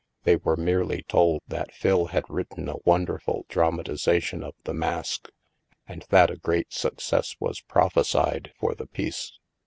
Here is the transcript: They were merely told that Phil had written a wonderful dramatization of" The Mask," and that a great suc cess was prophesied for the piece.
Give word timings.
They 0.23 0.37
were 0.37 0.57
merely 0.57 1.03
told 1.03 1.43
that 1.47 1.71
Phil 1.75 2.05
had 2.07 2.23
written 2.27 2.67
a 2.67 2.77
wonderful 2.85 3.45
dramatization 3.49 4.41
of" 4.41 4.55
The 4.65 4.73
Mask," 4.73 5.29
and 5.87 6.03
that 6.09 6.31
a 6.31 6.37
great 6.37 6.73
suc 6.73 6.99
cess 6.99 7.35
was 7.39 7.61
prophesied 7.61 8.51
for 8.59 8.73
the 8.73 8.87
piece. 8.87 9.33